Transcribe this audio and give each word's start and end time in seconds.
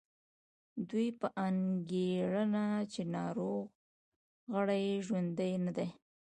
دوی 0.89 1.07
به 1.19 1.27
انګېرله 1.47 2.67
چې 2.93 3.01
ناروغ 3.15 3.65
غړي 4.53 4.79
یې 4.87 4.95
ژوندي 5.05 5.53
نه 5.65 5.71
دي. 5.77 5.87